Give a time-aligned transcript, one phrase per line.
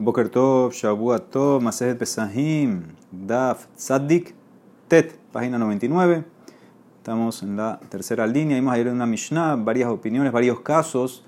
[0.00, 4.32] Boker Tov, Shabuat Tov, Masejet Pesahim, Daf Tzadik,
[4.88, 6.24] Tet, página 99.
[6.96, 8.56] Estamos en la tercera línea.
[8.56, 11.22] Vimos ayer una Mishnah, varias opiniones, varios casos.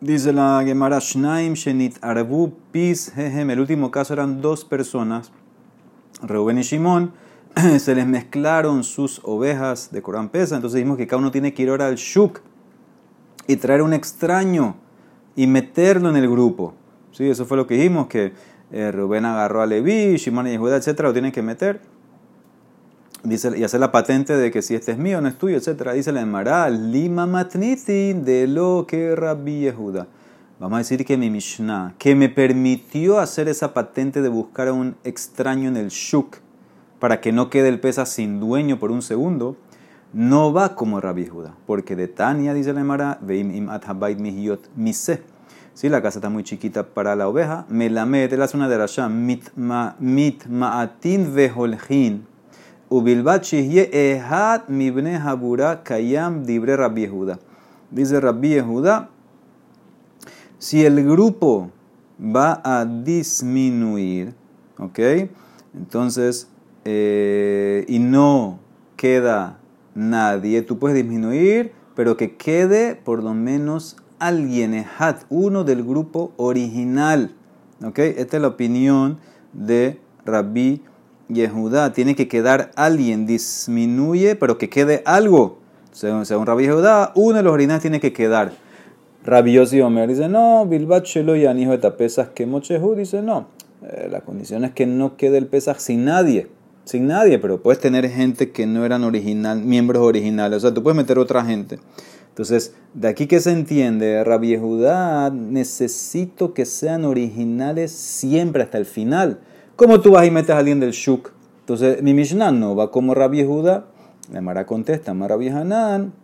[0.00, 3.48] Dice la Gemara Shnaim Shenit Arbu Pis Hehem.
[3.50, 5.30] El último caso eran dos personas,
[6.22, 7.12] Reuben y Shimon.
[7.78, 10.56] Se les mezclaron sus ovejas de Corán Pesa.
[10.56, 12.40] Entonces dijimos que cada uno tiene que ir ahora al Shuk
[13.46, 14.74] y traer un extraño
[15.36, 16.74] y meterlo en el grupo.
[17.12, 17.28] ¿Sí?
[17.28, 18.32] Eso fue lo que dijimos, que
[18.72, 21.00] eh, Rubén agarró a Leví, Shimon y Judá, etc.
[21.00, 21.80] Lo tienen que meter.
[23.22, 25.92] Dice, y hacer la patente de que si este es mío, no es tuyo, etc.
[25.92, 30.08] Dice la Emara, lima matniti de lo que Rabbi Yehuda.
[30.58, 34.72] Vamos a decir que mi Mishnah, que me permitió hacer esa patente de buscar a
[34.72, 36.36] un extraño en el shuk
[36.98, 39.56] para que no quede el pesa sin dueño por un segundo,
[40.12, 41.54] no va como Rabbi Yehuda.
[41.66, 45.22] Porque de Tania, dice la Emara, veim im at habayit mihiot mise.
[45.74, 48.68] Si la casa está muy chiquita para la oveja, me la mete, él hace una
[48.68, 52.26] derasha, mit ma'atin veholhin,
[52.90, 57.38] ubilbat shihye ehad mibne habura kayam dibre Rabbi Yehuda.
[57.90, 59.08] Dice Rabbi Yehuda,
[60.58, 61.70] si el grupo
[62.20, 64.34] va a disminuir,
[64.78, 64.98] ¿ok?
[65.74, 66.48] Entonces,
[66.84, 68.58] eh, y no
[68.96, 69.58] queda
[69.94, 76.32] nadie, tú puedes disminuir, pero que quede por lo menos alguien, hat, uno del grupo
[76.36, 77.34] original.
[77.84, 77.98] ¿Ok?
[77.98, 79.18] Esta es la opinión
[79.52, 80.82] de Rabbi
[81.28, 81.92] Yehuda.
[81.92, 85.58] Tiene que quedar alguien, disminuye, pero que quede algo.
[85.92, 88.52] Según, según Rabbi Yehuda, uno de los originales tiene que quedar.
[89.24, 93.46] Rabbi Yossi Omer dice, no, Bilbat Shelo y Anijo de pesas que Mochehu dice, no.
[93.82, 96.48] Eh, la condición es que no quede el pesas sin nadie.
[96.84, 100.58] Sin nadie, pero puedes tener gente que no eran original, miembros originales.
[100.58, 101.78] O sea, tú puedes meter otra gente.
[102.32, 108.86] Entonces, de aquí que se entiende, Rabbi Judá, necesito que sean originales siempre hasta el
[108.86, 109.40] final.
[109.76, 111.30] ¿Cómo tú vas y metes a alguien del Shuk?
[111.60, 113.84] Entonces, mi Mishnah no va como Rabbi Judá.
[114.32, 116.14] La Mara contesta, Rabbi Hanan.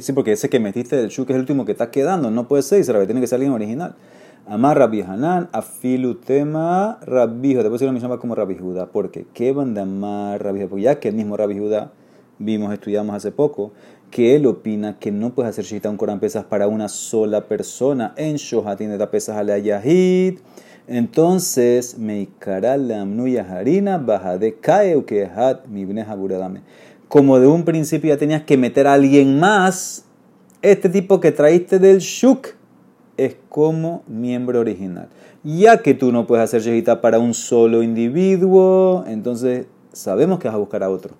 [0.00, 2.32] Sí, porque ese que metiste del Shuk es el último que está quedando.
[2.32, 3.94] No puede ser, Israel tiene que ser alguien original.
[4.48, 7.62] Amar Rabbi Hanan, afilutema Rabbi Judá.
[7.62, 8.86] Después la Mishnah va como Rabbi Judá.
[8.86, 10.80] Porque, ¿qué van de amar Rabbi Judá?
[10.80, 11.92] ya que el mismo Rabbi Judá
[12.38, 13.72] vimos, estudiamos hace poco,
[14.10, 18.14] que él opina que no puedes hacer shita un Corán pesas para una sola persona.
[18.16, 20.38] En Shohat tiene da pesas la Yahid.
[20.88, 26.60] Entonces, Meikara la harina baja de kaeu que hat mi buradame.
[27.08, 30.04] Como de un principio ya tenías que meter a alguien más,
[30.62, 32.54] este tipo que traíste del Shuk
[33.16, 35.08] es como miembro original.
[35.42, 40.54] Ya que tú no puedes hacer shejita para un solo individuo, entonces sabemos que vas
[40.54, 41.14] a buscar a otro.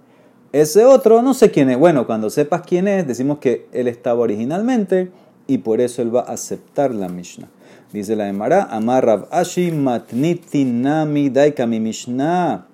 [0.56, 1.78] Ese otro, no sé quién es.
[1.78, 5.10] Bueno, cuando sepas quién es, decimos que él estaba originalmente
[5.46, 7.46] y por eso él va a aceptar la Mishnah.
[7.92, 12.66] Dice la Emara, Amar Rav Ashi Matniti Nami Daika mi Mishnah.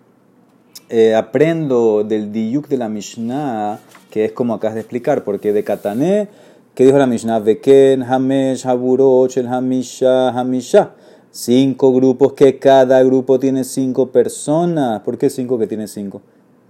[0.90, 3.80] Eh, aprendo del diyuk de la Mishnah,
[4.12, 6.28] que es como acabas de explicar, porque de Katané,
[6.76, 7.40] ¿qué dijo la Mishnah?
[7.40, 10.92] Veken, Hamesh, Haburoch, el Hamisha, Hamisha.
[11.32, 15.00] Cinco grupos que cada grupo tiene cinco personas.
[15.00, 16.22] ¿Por qué cinco que tiene cinco?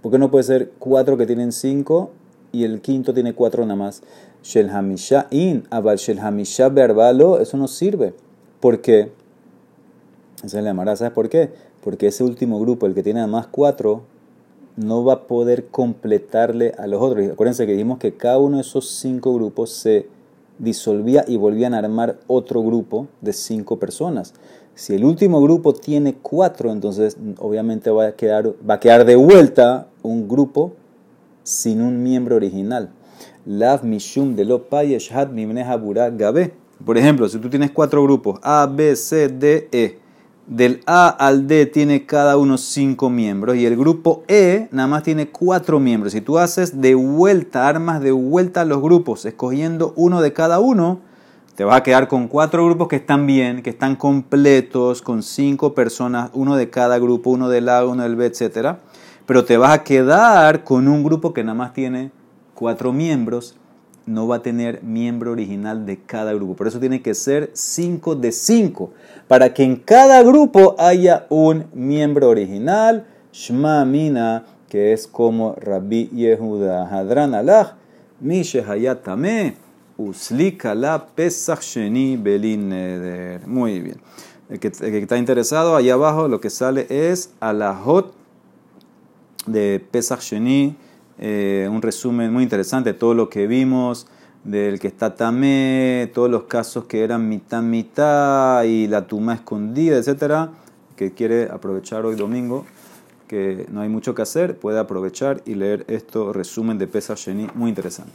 [0.03, 2.11] ¿Por qué no puede ser cuatro que tienen cinco
[2.51, 4.03] y el quinto tiene cuatro nada más?
[4.43, 8.13] Shel Hamisha in, abal Shel Hamisha verbalo, eso no sirve.
[8.59, 9.13] ¿Por qué?
[10.43, 11.51] Esa es la llamará, ¿sabes por qué?
[11.81, 14.01] Porque ese último grupo, el que tiene nada más cuatro,
[14.75, 17.25] no va a poder completarle a los otros.
[17.31, 20.09] Acuérdense que dijimos que cada uno de esos cinco grupos se
[20.59, 24.33] disolvía y volvían a armar otro grupo de cinco personas.
[24.75, 29.15] Si el último grupo tiene cuatro, entonces obviamente va a quedar, va a quedar de
[29.15, 30.75] vuelta un grupo
[31.43, 32.91] sin un miembro original.
[33.45, 36.53] Lav Mishum de lo Gabe.
[36.85, 39.99] Por ejemplo, si tú tienes cuatro grupos, A, B, C, D, E.
[40.45, 45.03] Del A al D tiene cada uno cinco miembros y el grupo E nada más
[45.03, 46.11] tiene cuatro miembros.
[46.11, 50.99] Si tú haces de vuelta, armas de vuelta los grupos, escogiendo uno de cada uno,
[51.55, 55.73] te vas a quedar con cuatro grupos que están bien, que están completos, con cinco
[55.73, 58.79] personas, uno de cada grupo, uno del A, uno del B, etc.
[59.25, 62.11] Pero te vas a quedar con un grupo que nada más tiene
[62.53, 63.55] cuatro miembros,
[64.05, 66.55] no va a tener miembro original de cada grupo.
[66.55, 68.91] Por eso tiene que ser cinco de cinco,
[69.27, 76.09] para que en cada grupo haya un miembro original, Shma Mina, que es como Rabbi
[76.09, 77.77] Yehuda Hadran Allah,
[78.19, 79.55] Mishe Hayatame
[79.97, 83.39] Uslika la Pesach Sheni Belin.
[83.45, 83.97] Muy bien.
[84.49, 88.22] El que, está interesado, ahí abajo lo que sale es Alajot
[89.45, 90.75] de Pesach Sheni.
[91.19, 94.07] Eh, un resumen muy interesante de todo lo que vimos.
[94.43, 99.97] del que está tamé, todos los casos que eran mitad mitad y la tuma escondida,
[99.97, 100.51] etcétera,
[100.97, 102.65] que quiere aprovechar hoy domingo,
[103.27, 107.47] que no hay mucho que hacer, puede aprovechar y leer esto resumen de Pesa Sheni,
[107.55, 108.11] muy interesante.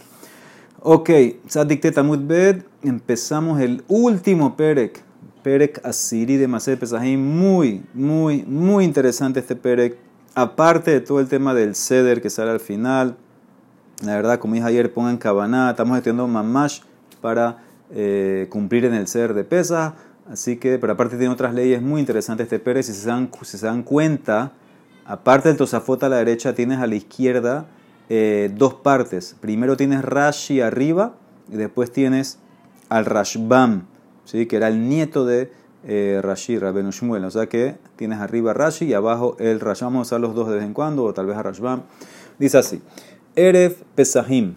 [0.81, 1.11] Ok,
[1.49, 5.03] Sadik Tetamut Bed, empezamos el último Perek,
[5.43, 9.97] Perek Asiri de Maser Pesahim, muy, muy, muy interesante este Perek,
[10.43, 13.17] aparte de todo el tema del Seder que sale al final
[14.05, 16.83] la verdad, como dije ayer, pongan cabana, estamos estudiando mamash
[17.21, 19.97] para eh, cumplir en el ser de pesa.
[20.31, 22.87] Así que, pero aparte tiene otras leyes muy interesantes este Pérez.
[22.87, 24.53] Si se dan, si se dan cuenta,
[25.05, 27.67] aparte del tosafot a la derecha, tienes a la izquierda
[28.09, 29.35] eh, dos partes.
[29.41, 31.15] Primero tienes Rashi arriba
[31.51, 32.39] y después tienes
[32.89, 33.87] al Rashbam,
[34.25, 34.47] ¿sí?
[34.47, 35.51] que era el nieto de
[35.89, 37.25] eh, Rashi, Rabenu Shmuel.
[37.25, 39.95] O sea que tienes arriba Rashi y abajo el Rashbam.
[39.95, 41.83] Vamos a usar los dos de vez en cuando, o tal vez a Rashbam.
[42.39, 42.83] Dice así.
[43.35, 44.55] Erev Pesahim.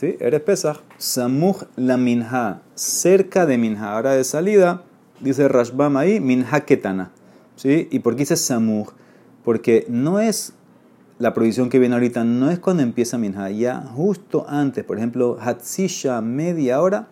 [0.00, 0.16] ¿Sí?
[0.18, 0.78] Erev Pesach.
[0.96, 2.62] Samuch la Minha.
[2.74, 3.92] Cerca de Minha.
[3.92, 4.82] Ahora de salida,
[5.20, 7.12] dice Rashbam ahí, Minha Ketana.
[7.54, 7.88] ¿Sí?
[7.90, 8.88] ¿Y por qué dice Samuch?
[9.44, 10.54] Porque no es
[11.18, 13.50] la prohibición que viene ahorita, no es cuando empieza Minha.
[13.50, 17.08] Ya justo antes, por ejemplo, Hatzisha media hora.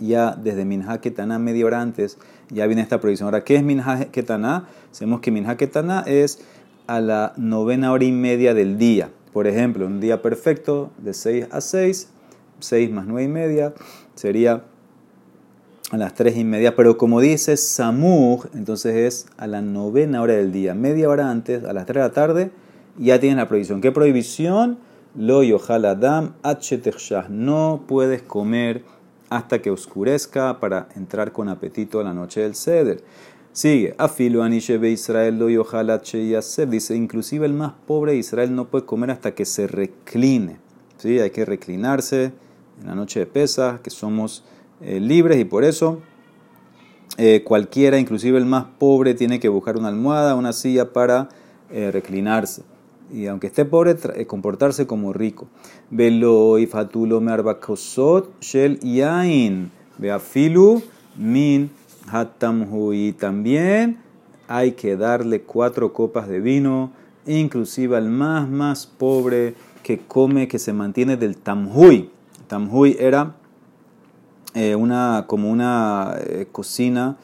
[0.00, 2.18] Ya desde Minha Ketana, media hora antes,
[2.50, 3.26] ya viene esta prohibición.
[3.26, 4.68] Ahora, ¿qué es Minha Ketana?
[4.90, 6.40] Sabemos que Minha Ketana es
[6.86, 9.10] a la novena hora y media del día.
[9.32, 12.08] Por ejemplo, un día perfecto de 6 a 6,
[12.60, 13.74] 6 más 9 y media,
[14.14, 14.62] sería
[15.90, 16.76] a las 3 y media.
[16.76, 21.64] Pero como dice Samur, entonces es a la novena hora del día, media hora antes,
[21.64, 22.50] a las 3 de la tarde,
[22.98, 23.80] ya tienes la prohibición.
[23.80, 24.78] ¿Qué prohibición?
[25.16, 28.84] Lo yohaladam dam No puedes comer
[29.30, 33.02] hasta que oscurezca para entrar con apetito a la noche del ceder.
[33.52, 36.68] Sigue, Afilu Anishebe Israel lo Yaseb.
[36.70, 40.58] Dice, inclusive el más pobre de Israel no puede comer hasta que se recline.
[40.96, 41.20] ¿Sí?
[41.20, 42.32] Hay que reclinarse
[42.80, 44.44] en la noche de pesa, que somos
[44.80, 46.00] eh, libres y por eso
[47.16, 51.28] eh, cualquiera, inclusive el más pobre, tiene que buscar una almohada, una silla para
[51.70, 52.62] eh, reclinarse.
[53.14, 53.96] Y aunque esté pobre,
[54.26, 55.46] comportarse como rico.
[55.90, 59.70] Velo ifatulo mearbakosot shel yain.
[59.98, 60.82] Beafilu
[61.16, 61.70] min
[62.92, 63.98] y también
[64.48, 66.92] hay que darle cuatro copas de vino,
[67.26, 72.10] inclusive al más, más pobre que come, que se mantiene del tamhui.
[72.46, 73.36] Tamhui era
[74.54, 77.16] eh, una, como una eh, cocina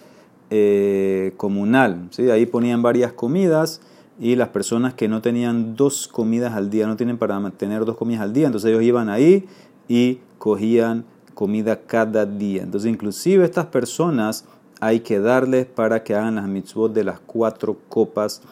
[0.49, 2.09] eh, comunal.
[2.11, 2.31] ¿sí?
[2.31, 3.83] Ahí ponían varias comidas
[4.21, 7.97] y las personas que no tenían dos comidas al día, no tienen para mantener dos
[7.97, 9.49] comidas al día, entonces ellos iban ahí
[9.89, 12.63] y cogían comida cada día.
[12.63, 14.45] Entonces inclusive estas personas
[14.79, 18.43] hay que darles para que hagan las mitzvot de las cuatro copas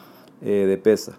[0.40, 1.12] eh, de pesa.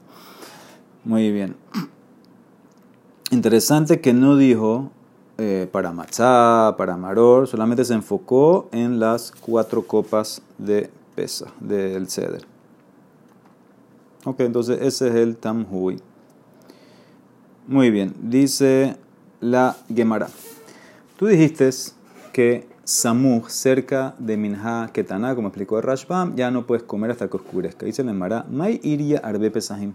[1.04, 1.56] Muy bien.
[3.32, 4.90] Interesante que no dijo
[5.38, 12.10] eh, para matzá, para maror, solamente se enfocó en las cuatro copas de pesa del
[12.10, 12.59] ceder.
[14.26, 16.00] Ok, entonces ese es el tamhui.
[17.68, 18.98] Muy bien, dice
[19.40, 20.28] la Gemara.
[21.18, 21.70] Tú dijiste
[22.34, 27.28] que Samuj, cerca de Minha Ketaná, como explicó el Rashbam, ya no puedes comer hasta
[27.28, 27.86] que oscurezca.
[27.86, 29.94] Dice el Emara, May iria arbe pesahim.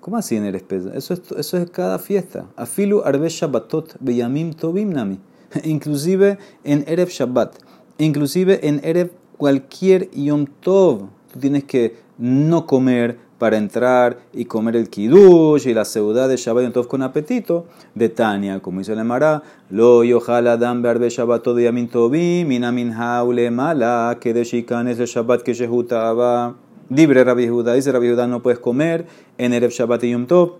[0.00, 0.90] ¿Cómo así en Eres Pesa?
[0.94, 2.46] Eso es, eso es cada fiesta.
[2.56, 5.18] Afilu arbe Shabbatot beyamim tobim nami.
[5.64, 7.54] Inclusive en Erev Shabbat.
[7.98, 11.08] Inclusive en Erev cualquier Yom Tov.
[11.32, 16.36] Tú tienes que no comer para entrar y comer el kiddush y la ciudad de
[16.36, 21.42] Shabbat entonces con apetito, de Tania, como dice el Mara, lo yohala dan berbe Shabbat
[21.42, 26.54] todo yamin tobim, minamin haule mala, que de shikan es el Shabbat que shehutaba.
[26.88, 29.06] Libre Rabbi Judá, dice Rabbi Judá, no puedes comer
[29.38, 30.58] en Erev Shabbat y Yom Tov.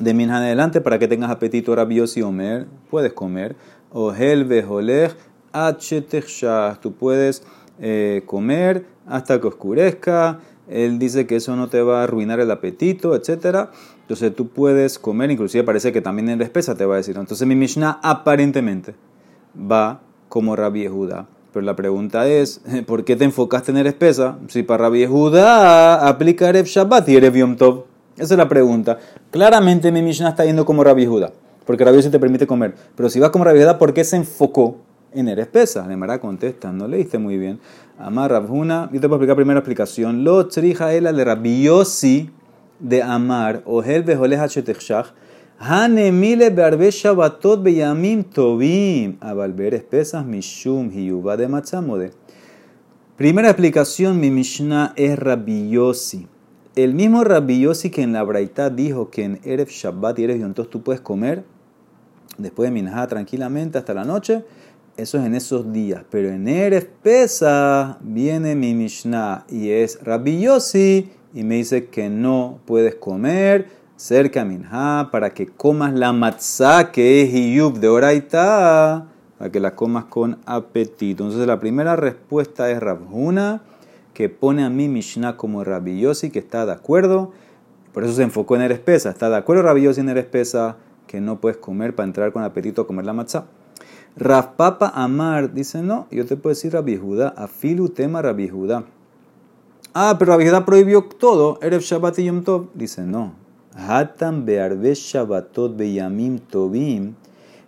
[0.00, 3.54] De Minhan adelante, para que tengas apetito Rabbi y Omer, puedes comer.
[3.92, 5.14] O helve holech
[6.80, 7.44] tú puedes
[7.80, 12.50] eh, comer hasta que oscurezca él dice que eso no te va a arruinar el
[12.50, 13.68] apetito, etc.
[14.02, 17.16] Entonces tú puedes comer, inclusive parece que también en la espesa te va a decir.
[17.16, 18.94] Entonces mi Mishnah aparentemente
[19.58, 21.26] va como Rabbi Yehuda.
[21.52, 24.38] Pero la pregunta es, ¿por qué te enfocaste en el espesa?
[24.48, 27.84] Si para Rabbi Yehuda aplica Erev Shabbat y Erev Yom Tov.
[28.16, 28.98] Esa es la pregunta.
[29.30, 31.32] Claramente mi Mishnah está yendo como Rabbi Yehuda,
[31.64, 32.74] porque Rabbi Yehuda te permite comer.
[32.96, 34.78] Pero si vas como Rabbi Yehuda, ¿por qué se enfocó
[35.20, 35.84] en Erev Pesa?
[35.96, 37.58] Mara contesta, no leíste muy bien.
[37.98, 40.24] Amar Rabhuna, yo te puedo explicar primera explicación.
[40.24, 42.30] Lo trija ela le rabiosi
[42.78, 45.12] de Amar, ohel behole hachetechshach,
[45.58, 52.12] hanemile bearbe shabbatot beyamim tovim, abalber espesas mishum hiyuba de matzamode.
[53.16, 56.28] Primera explicación, mi Mishnah es rabiosi.
[56.74, 60.68] El mismo rabiosi que en la Braita dijo que en Erev Shabbat y Erev Yontos
[60.68, 61.42] tú puedes comer,
[62.36, 64.44] después de Minha tranquilamente hasta la noche,
[64.96, 66.04] eso es en esos días.
[66.10, 72.08] Pero en Erev Pesa viene mi Mishnah y es Rabbi Yossi y me dice que
[72.08, 79.06] no puedes comer cerca Minha para que comas la matzah que es Iyub de Oraita,
[79.38, 81.24] para que la comas con apetito.
[81.24, 83.62] Entonces la primera respuesta es Rabjuna,
[84.14, 87.32] que pone a mi Mishnah como Rabbi Yossi, que está de acuerdo.
[87.92, 89.10] Por eso se enfocó en Erev Pesa.
[89.10, 90.76] Está de acuerdo Rabbi Yossi en Erev Pesa
[91.06, 93.44] que no puedes comer para entrar con apetito a comer la matzah.
[94.18, 98.84] Papa Amar dice, no, yo te puedo decir Rabbi Judá, afilu tema Rabbi Judá.
[99.92, 102.68] Ah, pero Rabbi Judá prohibió todo, Erev Shabbat y Yom Tov.
[102.74, 103.34] Dice, no.
[103.76, 107.14] Hatam be'arve Shabbatot be'yamim tovim,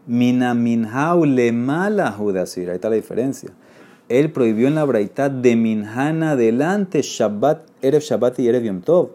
[0.07, 2.71] mina minhau le mala Judasir.
[2.71, 3.50] Ahí está la diferencia.
[4.09, 9.11] Él prohibió en la braita de minhana adelante Shabbat, Erev Shabbat y Erev Yom Tov.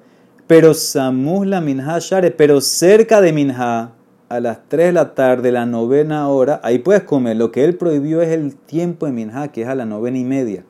[0.46, 3.92] Pero Samuh la minha share, pero cerca de minha
[4.34, 7.38] a las 3 de la tarde, la novena hora, ahí puedes comer.
[7.38, 10.24] Lo que él prohibió es el tiempo de Minha, que es a las novena y
[10.24, 10.66] media.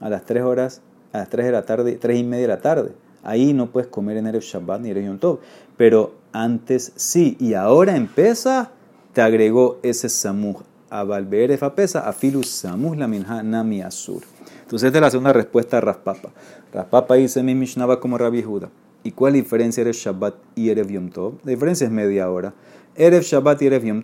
[0.00, 2.60] A las 3 horas, a las 3 de la tarde, 3 y media de la
[2.60, 2.90] tarde.
[3.22, 5.38] Ahí no puedes comer en Erev Shabbat ni Erev Yom Tov.
[5.76, 7.36] Pero antes sí.
[7.38, 8.72] Y ahora empieza,
[9.12, 10.62] te agregó ese samuj.
[10.90, 14.22] A Valbeeref a pesa, a filus samuj la minha nami asur.
[14.62, 16.30] Entonces esta es la segunda respuesta a Raspapa.
[16.72, 18.70] Raspapa dice mi Mishnah como Rabbi Juda.
[19.04, 21.34] ¿Y cuál diferencia Erev Shabbat y Erev Yom Tov?
[21.44, 22.54] La diferencia es media hora.
[22.96, 24.02] Erev Shabbat y Erev Yom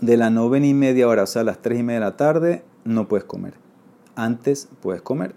[0.00, 2.64] de la novena y media hora, o a las tres y media de la tarde,
[2.84, 3.54] no puedes comer.
[4.14, 5.34] Antes puedes comer.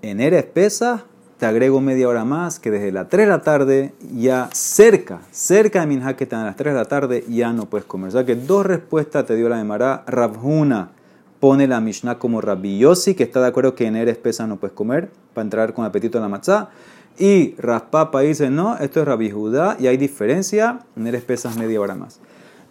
[0.00, 1.04] En Erev Pesa,
[1.42, 5.80] te agrego media hora más, que desde las 3 de la tarde, ya cerca, cerca
[5.80, 8.08] de Minha, que están a las 3 de la tarde, ya no puedes comer.
[8.08, 10.04] O sea que dos respuestas te dio la Mará.
[10.06, 10.92] Rabhuna
[11.40, 14.58] pone la Mishnah como Rabbi Yossi, que está de acuerdo que en Erev Pesa no
[14.58, 16.70] puedes comer, para entrar con apetito en la matzah.
[17.18, 21.94] Y Raspapa dice, no, esto es Rabbi Judá y hay diferencia, Neres pesas media hora
[21.94, 22.20] más.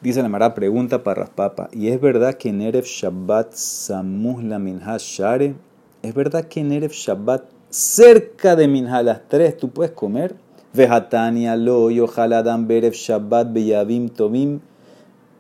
[0.01, 4.57] Dice la Mara, pregunta para Raspapa, ¿y es verdad que en Erev Shabbat Samuh la
[4.57, 5.53] Minha Share?
[6.01, 10.36] ¿Es verdad que en Erev Shabbat cerca de Minha las 3 tú puedes comer?
[10.74, 14.62] Vejatania lo yohaladam berev Shabbat beyavim tovim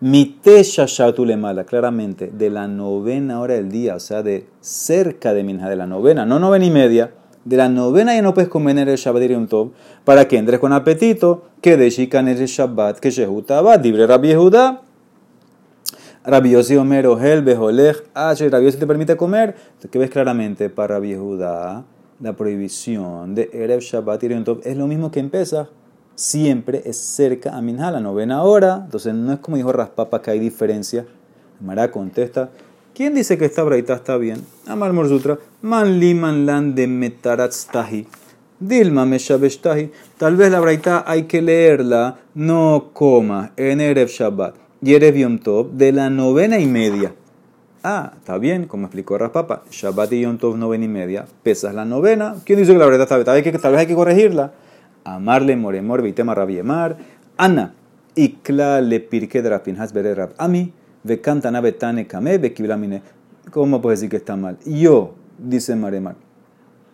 [0.01, 0.63] mite
[1.25, 5.69] le mala, claramente, de la novena hora del día, o sea, de cerca de Minha,
[5.69, 7.11] de la novena, no novena y media,
[7.43, 9.71] de la novena ya no puedes comer el Shabbat y Tov
[10.05, 14.81] para que entres con apetito, que de Shikan el Shabbat, que va libre Rabbi Yehuda.
[16.23, 18.47] Rabbi Yossi Omer Ohel Beholech H.
[18.47, 19.55] Rabbi Yossi te permite comer.
[19.89, 21.83] ¿Qué ves claramente para Rabbi Yehuda?
[22.19, 25.69] La prohibición de Erev Shabbat y Tov es lo mismo que empieza.
[26.13, 28.81] Siempre es cerca a Minha, la novena hora.
[28.85, 31.07] Entonces no es como dijo Raspapa que hay diferencia.
[31.59, 32.51] Mara contesta.
[32.93, 34.41] ¿Quién dice que esta braita está bien?
[34.67, 38.05] Amar Morzutra, man liman lan de metaratztahi.
[38.59, 39.91] Dilma meshabeshtahi.
[40.17, 45.39] Tal vez la braita hay que leerla, no coma, en Erev Shabbat y Erev Yom
[45.39, 47.13] Tov de la novena y media.
[47.81, 49.63] Ah, está bien, como explicó Raspapa.
[49.71, 51.25] Shabbat y Yom Tov novena y media.
[51.43, 52.35] Pesas la novena.
[52.43, 53.25] ¿Quién dice que la braita está bien?
[53.25, 54.51] Tal vez, tal vez hay que corregirla.
[55.05, 56.97] Amarle moremor vitema rabiemar.
[57.37, 57.73] Ana.
[58.15, 60.33] Ikla le pirke de Rapinhas rab.
[60.37, 60.73] Ami.
[63.51, 64.57] ¿Cómo puedes decir que está mal?
[64.65, 66.15] Yo, dice Maremar,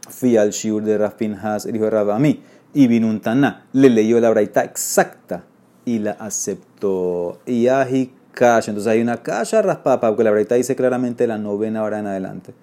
[0.10, 2.40] fui al shiur de Rafin Has, el hijo de
[2.74, 5.44] y Vinuntana le leyó la braita exacta
[5.86, 7.40] y la aceptó.
[7.46, 8.72] Y ahi kasha.
[8.72, 12.54] Entonces hay una kasha raspapa, porque la braita dice claramente la novena hora en adelante.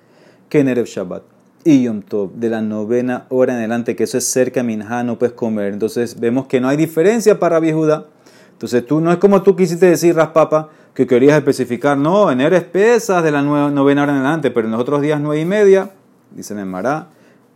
[0.48, 1.22] Que en Erev Shabbat
[1.64, 5.02] y Yom Tov, de la novena hora en adelante, que eso es cerca de Minha,
[5.02, 5.72] no puedes comer.
[5.72, 8.06] Entonces vemos que no hay diferencia para Rabbi Judá.
[8.52, 12.62] Entonces tú no es como tú quisiste decir, Raspapa, que querías especificar, no, en eres
[12.62, 15.90] pesas de la novena hora en adelante, pero en los otros días nueve y media,
[16.30, 16.72] dicen en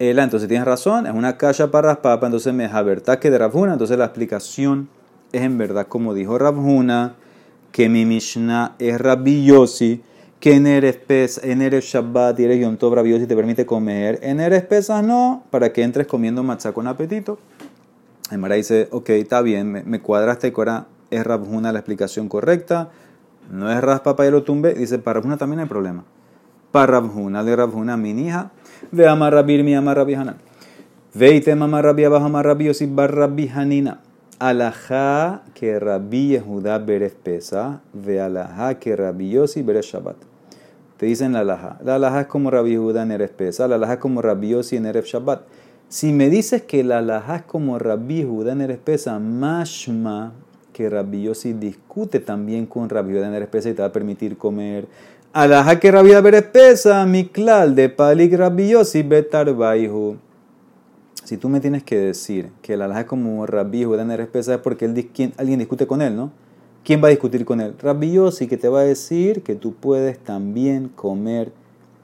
[0.00, 2.68] Ela, entonces tienes razón, es una calla para Raspapa, entonces me
[3.21, 4.88] que de Rabjuna, entonces la explicación
[5.33, 7.14] es en verdad como dijo Rabjuna,
[7.71, 10.02] que mi Mishnah es Rabbi Yossi,
[10.40, 13.66] que en eres pesas, en eres Shabbat y eres Yom Tov Rabbi Yossi te permite
[13.66, 17.38] comer, en eres pesas no, para que entres comiendo matzah con apetito.
[18.30, 22.90] En dice, ok, está bien, me, cuadraste y ahora es Rabjuna la explicación correcta,
[23.50, 26.05] no es raspa para lo tumbe, dice para Rabjuna también hay problema.
[26.73, 28.50] Para Rabjuna, de Rabjuna, mi hija,
[28.93, 30.37] ve amar Rabir, mi amar Rabbi Hanan.
[31.14, 34.00] Ve y tema amar Rabbi abajo amar Rabbi Yosif bar Rabbi Hanina.
[34.38, 40.17] Alajá que Rabbi Yehuda beref pesa, ve alajá que Rabbi Yosif beref Shabbat.
[40.99, 41.78] Te dicen la alajá.
[41.83, 44.78] La alajá es como Rabbi Yehuda en Eref pesa, la alajá es como Rabbi Yosif
[44.78, 45.43] en Eref Shabbat.
[45.88, 50.33] Si me dices que la alajá es como Rabbi Yehuda en Eref pesa, mashma
[50.78, 54.38] que Rabbi Yossi discute también con Rabbi Yehuda en espesa y te va a permitir
[54.38, 54.87] comer.
[55.32, 59.52] Alaja que Rabbi ver espesa, mi clal de palik Rabbi Yossi betar.
[61.25, 64.61] Si tú me tienes que decir que la alaja como Rabbi Yehuda en espesa es
[64.61, 64.85] porque
[65.37, 66.30] alguien discute con él, ¿no?
[66.85, 67.75] ¿quién va a discutir con él?
[67.82, 71.50] Rabbi Yossi que te va a decir que tú puedes también comer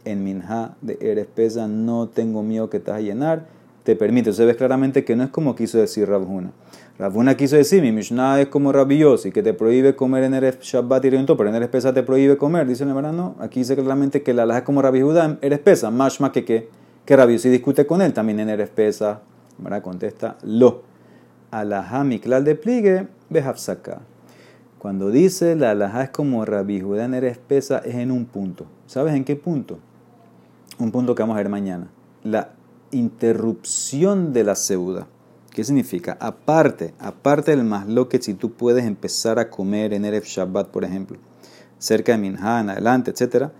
[0.04, 3.46] en Minha de Eres Pesa, no tengo miedo que te vas a llenar,
[3.84, 4.32] te permite.
[4.32, 6.50] Se ve claramente que no es como quiso decir Rabhuna.
[6.96, 10.60] Rabhuna quiso decir, mi Mishnah es como Rabbi Yossi, que te prohíbe comer en Eres
[10.60, 12.68] Shabbat y pero en Eres Pesa te prohíbe comer.
[12.68, 15.90] Dice el no, aquí dice claramente que la laja es como Rabbi Judá, Eres Pesa,
[15.90, 16.68] más más que que,
[17.04, 19.22] que Rabbi Yossi discute con él, también en Eres Pesa.
[19.58, 19.82] ¿verdad?
[19.82, 20.82] Contesta, lo.
[21.50, 24.00] Alajá miklal de pligue, behafsaka.
[24.78, 28.66] Cuando dice la alajá es como Rabbi Judá en Eres Pesa, es en un punto.
[28.86, 29.78] ¿Sabes en qué punto?
[30.78, 31.88] Un punto que vamos a ver mañana.
[32.22, 32.50] La
[32.90, 35.06] interrupción de la seuda.
[35.54, 36.18] ¿Qué significa?
[36.18, 41.16] Aparte, aparte del masloquet, si tú puedes empezar a comer en Erev Shabbat, por ejemplo,
[41.78, 43.50] cerca de Minhan, adelante, etc.,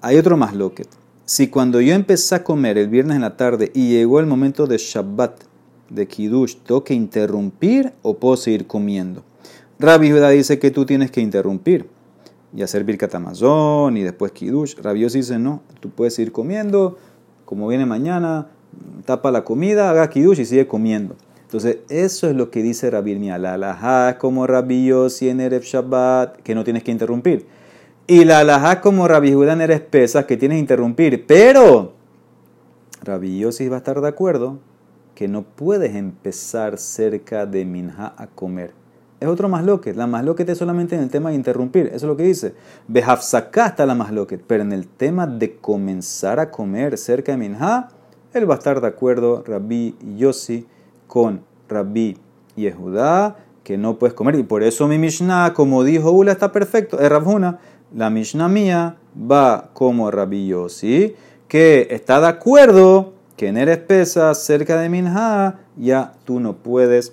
[0.00, 0.88] hay otro masloquet.
[1.24, 4.66] Si cuando yo empecé a comer el viernes en la tarde y llegó el momento
[4.66, 5.44] de Shabbat,
[5.90, 9.22] de Kiddush, ¿tengo que interrumpir o puedo seguir comiendo?
[9.78, 11.88] Rabbi Judá dice que tú tienes que interrumpir
[12.52, 14.74] y hacer Birkat Amazon y después Kiddush.
[14.82, 16.98] Rabbi dice no, tú puedes seguir comiendo,
[17.44, 18.48] como viene mañana,
[19.04, 21.14] tapa la comida, haga Kiddush y sigue comiendo.
[21.54, 23.38] Entonces, eso es lo que dice Rabbi Mia.
[23.38, 27.46] La alajá como Rabbi Yossi en Erev Shabbat, que no tienes que interrumpir.
[28.08, 31.26] Y la alajá como Rabbi Judá en Erev Pesas, que tienes que interrumpir.
[31.28, 31.92] Pero,
[33.04, 34.58] Rabbi Yossi va a estar de acuerdo
[35.14, 38.72] que no puedes empezar cerca de Minha a comer.
[39.20, 39.94] Es otro masloquet.
[39.94, 41.86] La masloquet es solamente en el tema de interrumpir.
[41.86, 42.54] Eso es lo que dice.
[42.88, 44.42] Bejafsaká está la masloquet.
[44.44, 47.90] Pero en el tema de comenzar a comer cerca de Minha,
[48.32, 50.66] él va a estar de acuerdo, Rabbi Yossi,
[51.06, 52.16] con Rabbi
[52.56, 54.36] Yehudá, que no puedes comer.
[54.36, 56.98] Y por eso mi Mishnah, como dijo Ula, está perfecto.
[57.00, 57.58] Es Rabhuna.
[57.94, 61.14] La Mishnah mía va como Rabbi Yossi,
[61.46, 67.12] que está de acuerdo que en eres pesa cerca de Minha, ya tú no puedes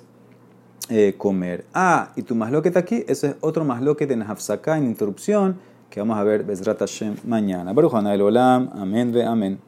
[0.89, 1.65] eh, comer.
[1.74, 5.57] Ah, y tu está aquí, ese es otro masloquet en Hafsaká, en interrupción,
[5.89, 7.71] que vamos a ver Bezrat Hashem mañana.
[7.71, 9.60] El Olam, amén ve amén.